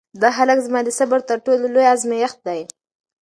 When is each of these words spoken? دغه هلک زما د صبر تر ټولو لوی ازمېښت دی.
دغه 0.21 0.35
هلک 0.37 0.57
زما 0.65 0.79
د 0.85 0.89
صبر 0.99 1.19
تر 1.29 1.37
ټولو 1.45 1.65
لوی 1.73 1.85
ازمېښت 1.93 2.37
دی. 2.47 2.61